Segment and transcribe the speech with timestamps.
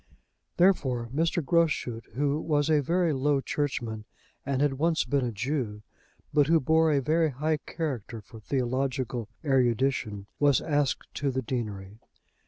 [0.57, 1.45] Therefore, Mr.
[1.45, 4.05] Groschut, who was a very low churchman
[4.43, 5.83] and had once been a Jew,
[6.33, 11.99] but who bore a very high character for theological erudition, was asked to the deanery.